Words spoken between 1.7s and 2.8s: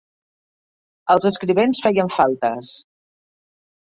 feien faltes.